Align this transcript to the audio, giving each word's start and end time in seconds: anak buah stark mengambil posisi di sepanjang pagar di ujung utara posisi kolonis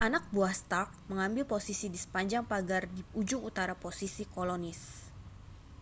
anak 0.07 0.23
buah 0.33 0.49
stark 0.61 0.89
mengambil 1.13 1.43
posisi 1.53 1.85
di 1.85 1.93
sepanjang 2.03 2.43
pagar 2.51 2.83
di 2.95 3.01
ujung 3.19 3.43
utara 3.49 3.73
posisi 3.85 4.23
kolonis 4.35 4.81